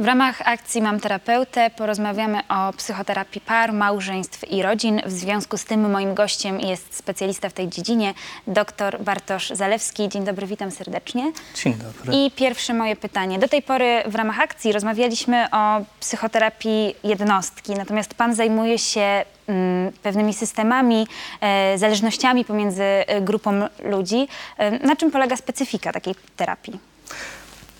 [0.00, 5.00] W ramach akcji Mam Terapeutę porozmawiamy o psychoterapii par, małżeństw i rodzin.
[5.06, 8.14] W związku z tym moim gościem jest specjalista w tej dziedzinie,
[8.46, 10.08] dr Bartosz Zalewski.
[10.08, 11.32] Dzień dobry, witam serdecznie.
[11.54, 12.12] Dzień dobry.
[12.16, 13.38] I pierwsze moje pytanie.
[13.38, 19.92] Do tej pory w ramach akcji rozmawialiśmy o psychoterapii jednostki, natomiast pan zajmuje się mm,
[20.02, 21.06] pewnymi systemami,
[21.40, 23.52] e, zależnościami pomiędzy e, grupą
[23.84, 24.28] ludzi.
[24.58, 26.90] E, na czym polega specyfika takiej terapii?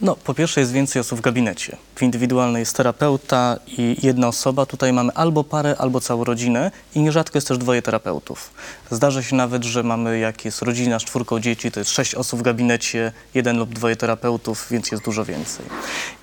[0.01, 1.77] No, po pierwsze jest więcej osób w gabinecie.
[1.97, 4.67] W indywidualnej jest terapeuta i jedna osoba.
[4.67, 8.51] Tutaj mamy albo parę, albo całą rodzinę i nierzadko jest też dwoje terapeutów.
[8.91, 12.41] Zdarza się nawet, że mamy, jak jest rodzina z czwórką dzieci, to jest sześć osób
[12.41, 15.67] w gabinecie, jeden lub dwoje terapeutów, więc jest dużo więcej.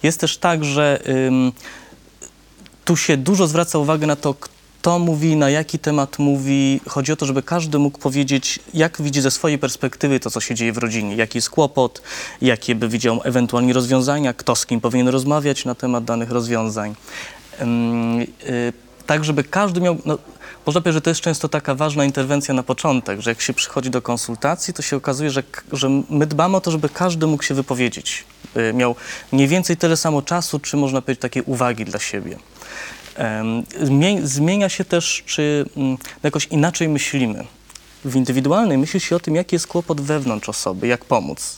[0.03, 1.51] Jest też tak, że ym,
[2.85, 4.56] tu się dużo zwraca uwagę na to, kto
[4.87, 6.81] mówi, na jaki temat mówi.
[6.87, 10.55] Chodzi o to, żeby każdy mógł powiedzieć, jak widzi ze swojej perspektywy to, co się
[10.55, 12.01] dzieje w rodzinie, jaki jest kłopot,
[12.41, 16.95] jakie by widział ewentualnie rozwiązania, kto z kim powinien rozmawiać na temat danych rozwiązań.
[17.61, 18.73] Y,
[19.05, 19.97] tak, żeby każdy miał.
[20.05, 20.17] No,
[20.65, 23.89] można powiedzieć, że to jest często taka ważna interwencja na początek, że jak się przychodzi
[23.89, 27.53] do konsultacji, to się okazuje, że, że my dbamy o to, żeby każdy mógł się
[27.53, 28.25] wypowiedzieć.
[28.57, 28.95] Y, miał
[29.31, 32.37] mniej więcej tyle samo czasu, czy można powiedzieć takiej uwagi dla siebie.
[34.23, 37.45] Zmienia się też, czy mm, jakoś inaczej myślimy.
[38.05, 41.55] W indywidualnej myśli się o tym, jaki jest kłopot wewnątrz osoby, jak pomóc.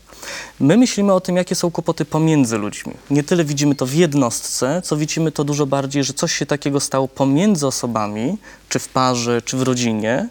[0.60, 2.94] My myślimy o tym, jakie są kłopoty pomiędzy ludźmi.
[3.10, 6.80] Nie tyle widzimy to w jednostce, co widzimy to dużo bardziej, że coś się takiego
[6.80, 8.38] stało pomiędzy osobami,
[8.70, 10.30] czy w parze, czy w rodzinie,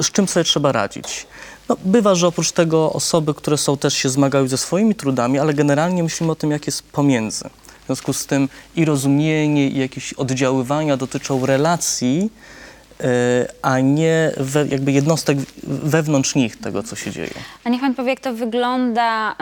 [0.00, 1.26] z czym sobie trzeba radzić.
[1.68, 5.54] No, bywa, że oprócz tego osoby, które są też się zmagają ze swoimi trudami, ale
[5.54, 7.44] generalnie myślimy o tym, jak jest pomiędzy.
[7.88, 12.30] W związku z tym i rozumienie, i jakieś oddziaływania dotyczą relacji,
[13.00, 13.06] e,
[13.62, 17.30] a nie we, jakby jednostek wewnątrz nich tego, co się dzieje.
[17.64, 19.36] A niech pan powie, jak to wygląda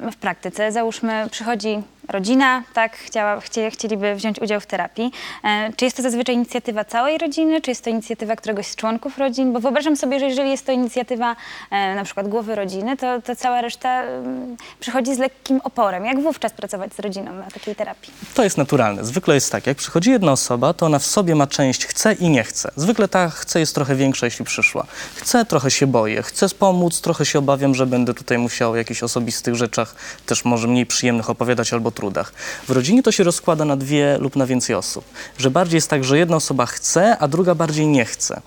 [0.00, 0.72] ym, w praktyce.
[0.72, 5.12] Załóżmy, przychodzi rodzina, tak, chciała, chcie, chcieliby wziąć udział w terapii.
[5.44, 9.18] E, czy jest to zazwyczaj inicjatywa całej rodziny, czy jest to inicjatywa któregoś z członków
[9.18, 9.52] rodzin?
[9.52, 11.36] Bo wyobrażam sobie, że jeżeli jest to inicjatywa
[11.70, 16.04] e, na przykład głowy rodziny, to, to cała reszta ym, przychodzi z lekkim oporem.
[16.04, 18.12] Jak wówczas pracować z rodziną na takiej terapii?
[18.34, 19.04] To jest naturalne.
[19.04, 22.28] Zwykle jest tak, jak przychodzi jedna osoba, to ona w sobie ma część chce i
[22.28, 22.70] nie chce.
[22.76, 24.86] Zwykle ta chce jest trochę większa, jeśli przyszła.
[25.14, 29.02] Chce, trochę się boję, chcę pomóc, trochę się obawiam, że będę tutaj musiał o jakichś
[29.02, 29.94] osobistych rzeczach,
[30.26, 32.32] też może mniej przyjemnych opowiadać albo trudach.
[32.68, 35.04] W rodzinie to się rozkłada na dwie lub na więcej osób.
[35.38, 38.40] Że bardziej jest tak, że jedna osoba chce, a druga bardziej nie chce.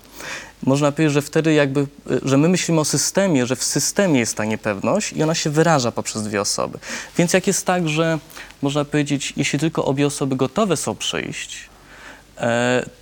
[0.62, 4.36] Można powiedzieć, że wtedy jakby, y, że my myślimy o systemie, że w systemie jest
[4.36, 6.78] ta niepewność i ona się wyraża poprzez dwie osoby.
[7.18, 8.18] Więc jak jest tak, że
[8.62, 11.68] można powiedzieć, jeśli tylko obie osoby gotowe są przyjść,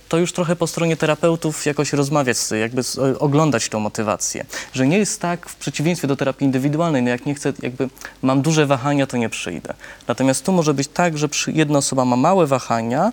[0.09, 2.81] to już trochę po stronie terapeutów jakoś rozmawiać, jakby
[3.19, 4.45] oglądać tą motywację.
[4.73, 7.89] Że nie jest tak w przeciwieństwie do terapii indywidualnej, no jak nie chcę, jakby
[8.21, 9.73] mam duże wahania, to nie przyjdę.
[10.07, 13.11] Natomiast tu może być tak, że jedna osoba ma małe wahania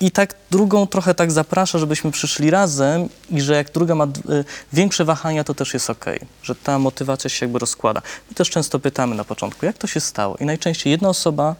[0.00, 4.08] i tak drugą trochę tak zaprasza, żebyśmy przyszli razem i że jak druga ma y,
[4.72, 8.02] większe wahania, to też jest okej, że ta motywacja się jakby rozkłada.
[8.28, 10.36] My też często pytamy na początku, jak to się stało?
[10.36, 11.54] I najczęściej jedna osoba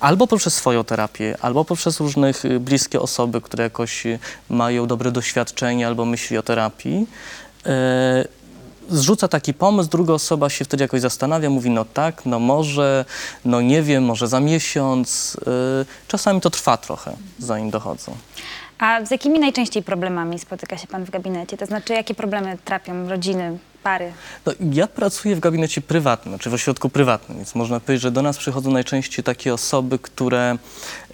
[0.00, 5.10] albo poprzez swoją terapię, albo poprzez różnych y, bliskie osoby, które jakoś y, mają dobre
[5.12, 7.06] doświadczenie albo myśli o terapii,
[7.66, 7.70] y,
[8.88, 13.04] zrzuca taki pomysł, druga osoba się wtedy jakoś zastanawia, mówi no tak, no może,
[13.44, 15.36] no nie wiem, może za miesiąc.
[15.82, 18.12] y, Czasami to trwa trochę, zanim dochodzą.
[18.78, 21.56] A z jakimi najczęściej problemami spotyka się pan w gabinecie?
[21.56, 24.12] To znaczy, jakie problemy trapią rodziny, pary?
[24.46, 28.22] No, ja pracuję w gabinecie prywatnym, czy w ośrodku prywatnym, więc można powiedzieć, że do
[28.22, 30.58] nas przychodzą najczęściej takie osoby, które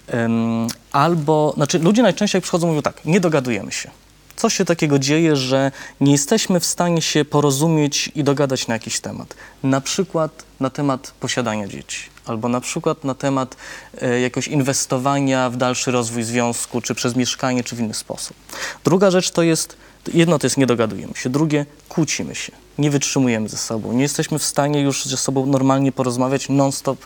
[0.07, 3.89] em, albo, znaczy ludzie najczęściej jak przychodzą mówią tak, nie dogadujemy się.
[4.35, 8.99] Co się takiego dzieje, że nie jesteśmy w stanie się porozumieć i dogadać na jakiś
[8.99, 9.35] temat.
[9.63, 13.55] Na przykład na temat posiadania dzieci, albo na przykład na temat
[14.01, 18.37] e, jakiegoś inwestowania w dalszy rozwój związku, czy przez mieszkanie, czy w inny sposób.
[18.83, 19.77] Druga rzecz to jest,
[20.13, 24.39] jedno to jest nie dogadujemy się, drugie kłócimy się, nie wytrzymujemy ze sobą, nie jesteśmy
[24.39, 27.05] w stanie już ze sobą normalnie porozmawiać non-stop.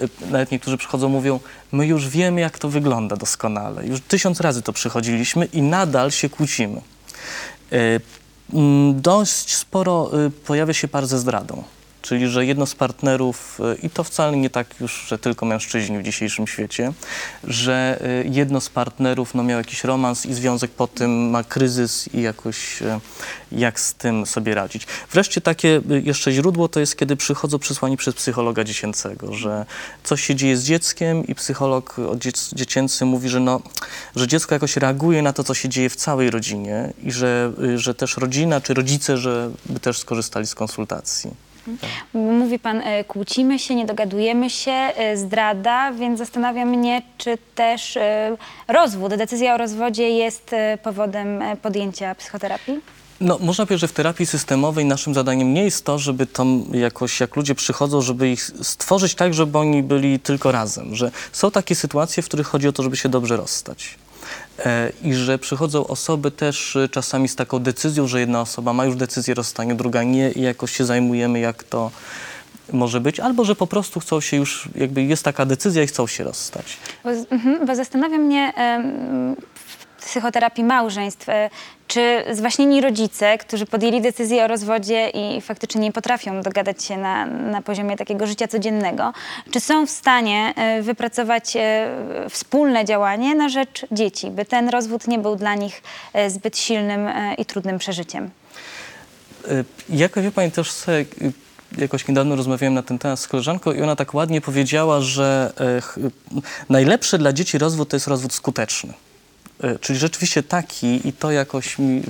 [0.00, 1.40] E, Nawet niektórzy przychodzą, mówią,
[1.72, 6.28] my już wiemy jak to wygląda doskonale, już tysiąc razy to przychodziliśmy i nadal się
[6.28, 6.80] kłócimy.
[7.72, 7.76] E,
[8.94, 11.62] Dość sporo y, pojawia się par ze zdradą.
[12.02, 15.98] Czyli, że jedno z partnerów, y, i to wcale nie tak już, że tylko mężczyźni
[15.98, 16.92] w dzisiejszym świecie,
[17.44, 22.14] że y, jedno z partnerów no, miał jakiś romans i związek po tym ma kryzys
[22.14, 23.00] i jakoś y,
[23.52, 24.86] jak z tym sobie radzić.
[25.12, 29.66] Wreszcie takie jeszcze źródło to jest, kiedy przychodzą przysłani przez psychologa dziecięcego, że
[30.04, 33.60] coś się dzieje z dzieckiem i psycholog dziec- dziecięcy mówi, że, no,
[34.16, 37.94] że dziecko jakoś reaguje na to, co się dzieje w całej rodzinie i że, że
[37.94, 41.49] też rodzina czy rodzice, żeby też skorzystali z konsultacji.
[42.14, 47.96] Mówi pan, e, kłócimy się, nie dogadujemy się, e, zdrada, więc zastanawia mnie, czy też
[47.96, 48.36] e,
[48.68, 52.80] rozwód, decyzja o rozwodzie jest powodem podjęcia psychoterapii?
[53.20, 57.20] No, można powiedzieć, że w terapii systemowej naszym zadaniem nie jest to, żeby tam jakoś,
[57.20, 60.94] jak ludzie przychodzą, żeby ich stworzyć tak, żeby oni byli tylko razem.
[60.94, 63.98] Że są takie sytuacje, w których chodzi o to, żeby się dobrze rozstać.
[64.58, 68.84] E, I że przychodzą osoby też e, czasami z taką decyzją, że jedna osoba ma
[68.84, 71.90] już decyzję rozstania, druga nie i jakoś się zajmujemy, jak to
[72.72, 76.06] może być, albo że po prostu chcą się już, jakby jest taka decyzja i chcą
[76.06, 76.76] się rozstać.
[77.04, 78.52] Bo, mhm, bo zastanawia mnie
[80.00, 81.50] psychoterapii małżeństw, e,
[81.86, 87.26] czy zwaśnieni rodzice, którzy podjęli decyzję o rozwodzie i faktycznie nie potrafią dogadać się na,
[87.26, 89.12] na poziomie takiego życia codziennego,
[89.50, 91.88] czy są w stanie e, wypracować e,
[92.30, 95.82] wspólne działanie na rzecz dzieci, by ten rozwód nie był dla nich
[96.28, 97.08] zbyt silnym
[97.38, 98.30] i trudnym przeżyciem?
[99.88, 101.04] Jakoś wie pani też sobie,
[101.78, 106.42] jakoś niedawno rozmawiałem na ten temat z koleżanką i ona tak ładnie powiedziała, że e,
[106.68, 108.92] najlepszy dla dzieci rozwód to jest rozwód skuteczny.
[109.62, 112.02] E, Czyli rzeczywiście taki i to jakoś mi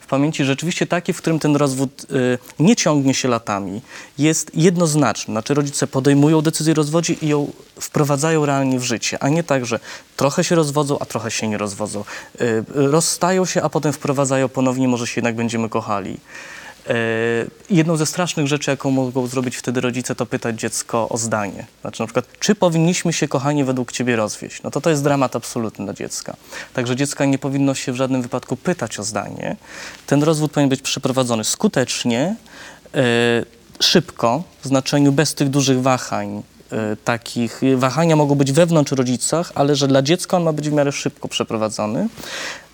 [0.00, 3.80] w pamięci rzeczywiście taki, w którym ten rozwód e, nie ciągnie się latami,
[4.18, 5.34] jest jednoznaczny.
[5.34, 9.66] Znaczy rodzice podejmują decyzję o rozwodzie i ją wprowadzają realnie w życie, a nie tak,
[9.66, 9.80] że
[10.16, 12.04] trochę się rozwodzą, a trochę się nie rozwodzą.
[12.40, 12.44] E,
[12.74, 16.16] Rozstają się, a potem wprowadzają ponownie, może się jednak będziemy kochali.
[16.88, 16.94] E,
[17.70, 21.66] Jedną ze strasznych rzeczy, jaką mogą zrobić wtedy rodzice, to pytać dziecko o zdanie.
[21.80, 24.62] Znaczy na przykład, czy powinniśmy się, kochanie, według ciebie rozwieść?
[24.62, 26.36] No to to jest dramat absolutny dla dziecka.
[26.74, 29.56] Także dziecka nie powinno się w żadnym wypadku pytać o zdanie.
[30.06, 32.36] Ten rozwód powinien być przeprowadzony skutecznie,
[32.94, 33.00] e,
[33.80, 36.42] szybko, w znaczeniu bez tych dużych wahań.
[36.72, 40.72] E, Takich wahania mogą być wewnątrz rodzicach, ale że dla dziecka on ma być w
[40.72, 42.08] miarę szybko przeprowadzony.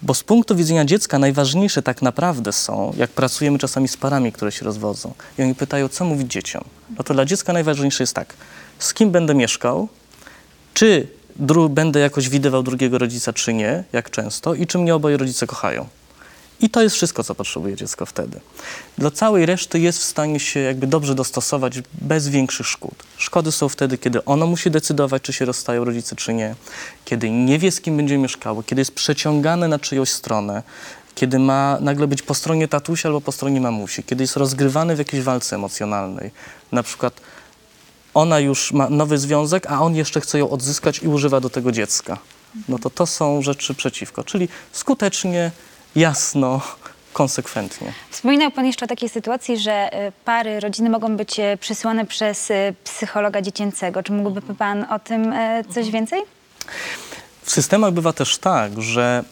[0.02, 4.52] Bo z punktu widzenia dziecka najważniejsze tak naprawdę są, jak pracujemy czasami z parami, które
[4.52, 6.64] się rozwodzą i oni pytają, co mówić dzieciom.
[6.98, 8.34] No to dla dziecka najważniejsze jest tak,
[8.78, 9.88] z kim będę mieszkał,
[10.74, 11.08] czy
[11.70, 15.86] będę jakoś widywał drugiego rodzica, czy nie, jak często i czy mnie oboje rodzice kochają.
[16.60, 18.40] I to jest wszystko, co potrzebuje dziecko wtedy.
[18.98, 22.94] Dla całej reszty jest w stanie się jakby dobrze dostosować bez większych szkód.
[23.16, 26.54] Szkody są wtedy, kiedy ono musi decydować, czy się rozstają rodzice, czy nie,
[27.04, 30.62] kiedy nie wie, z kim będzie mieszkało, kiedy jest przeciągane na czyjąś stronę,
[31.14, 34.98] kiedy ma nagle być po stronie tatusia albo po stronie mamusi, kiedy jest rozgrywany w
[34.98, 36.30] jakiejś walce emocjonalnej.
[36.72, 37.20] Na przykład
[38.14, 41.72] ona już ma nowy związek, a on jeszcze chce ją odzyskać i używa do tego
[41.72, 42.18] dziecka.
[42.68, 45.50] No to to są rzeczy przeciwko, czyli skutecznie,
[45.98, 46.60] jasno,
[47.12, 47.92] konsekwentnie.
[48.10, 52.50] Wspominał Pan jeszcze o takiej sytuacji, że e, pary, rodziny mogą być e, przysłane przez
[52.50, 54.02] e, psychologa dziecięcego.
[54.02, 55.34] Czy mógłby Pan o tym
[55.74, 56.22] coś więcej?
[57.42, 59.24] W systemach bywa też tak, że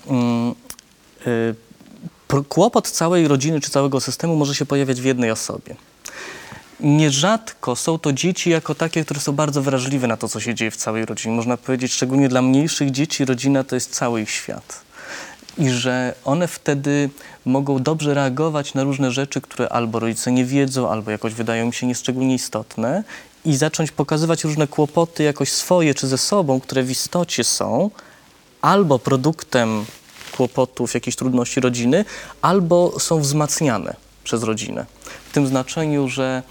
[1.26, 1.54] y,
[2.28, 5.76] pro- kłopot całej rodziny czy całego systemu może się pojawiać w jednej osobie.
[6.80, 10.70] Nierzadko są to dzieci jako takie, które są bardzo wrażliwe na to, co się dzieje
[10.70, 11.36] w całej rodzinie.
[11.36, 14.85] Można powiedzieć, szczególnie dla mniejszych dzieci, rodzina to jest cały ich świat.
[15.58, 17.10] I że one wtedy
[17.44, 21.72] mogą dobrze reagować na różne rzeczy, które albo rodzice nie wiedzą, albo jakoś wydają im
[21.72, 23.04] się nieszczególnie istotne,
[23.44, 27.90] i zacząć pokazywać różne kłopoty jakoś swoje czy ze sobą, które w istocie są
[28.60, 29.84] albo produktem
[30.36, 32.04] kłopotów, jakichś trudności rodziny,
[32.42, 34.86] albo są wzmacniane przez rodzinę.
[35.30, 36.42] W tym znaczeniu, że,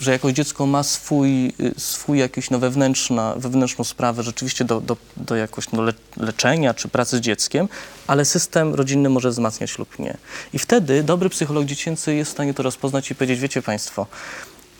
[0.00, 4.96] że jakoś dziecko ma swój, y, swój jakiś no, wewnętrzna, wewnętrzną sprawę rzeczywiście do, do,
[5.16, 7.68] do jakoś no, le, leczenia czy pracy z dzieckiem,
[8.06, 10.16] ale system rodzinny może wzmacniać lub nie.
[10.52, 14.06] I wtedy dobry psycholog dziecięcy jest w stanie to rozpoznać i powiedzieć, wiecie Państwo,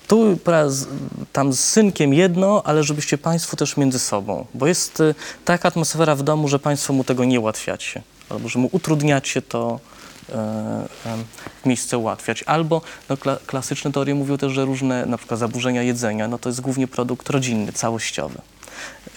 [0.08, 0.38] tu
[1.32, 5.14] tam z synkiem jedno, ale żebyście Państwo też między sobą, bo jest y,
[5.44, 9.80] taka atmosfera w domu, że Państwo mu tego nie ułatwiacie, albo że mu utrudniacie to
[11.64, 12.42] miejsce ułatwiać.
[12.42, 16.48] Albo no, kla- klasyczne teorie mówią też, że różne na przykład zaburzenia jedzenia, no to
[16.48, 18.38] jest głównie produkt rodzinny, całościowy.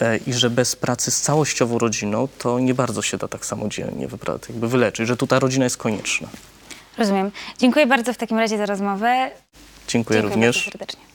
[0.01, 4.07] E, I że bez pracy z całościową rodziną to nie bardzo się da tak samodzielnie
[4.49, 6.27] jakby wyleczyć, że tu ta rodzina jest konieczna.
[6.97, 7.31] Rozumiem.
[7.57, 9.31] Dziękuję bardzo w takim razie za rozmowę.
[9.87, 10.57] Dziękuję, Dziękuję również.
[10.57, 11.08] bardzo serdecznie.